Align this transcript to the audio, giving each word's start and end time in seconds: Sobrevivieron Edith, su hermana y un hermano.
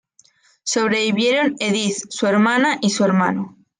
Sobrevivieron 0.63 1.57
Edith, 1.59 2.07
su 2.09 2.25
hermana 2.25 2.79
y 2.81 2.91
un 2.97 3.03
hermano. 3.05 3.57